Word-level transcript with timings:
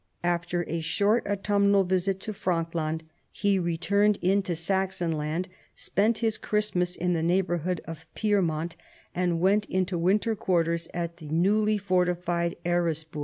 After 0.23 0.63
a 0.67 0.81
short 0.81 1.27
autumnal 1.27 1.83
visit 1.83 2.19
to 2.21 2.33
Frankland, 2.33 3.01
he 3.31 3.59
returned 3.59 4.17
into 4.23 4.55
Saxon 4.55 5.11
land, 5.11 5.47
spent 5.75 6.17
his 6.25 6.39
Christmas 6.39 6.95
in 6.95 7.13
the 7.13 7.21
neighborhood 7.21 7.81
of 7.85 8.07
Pyrmont, 8.15 8.75
and 9.13 9.39
went 9.39 9.67
into 9.67 9.99
winter 9.99 10.35
quarters 10.35 10.87
at 10.91 11.17
the 11.17 11.27
now 11.29 11.41
strongly 11.53 11.77
fortified 11.77 12.55
Eresburg. 12.65 13.19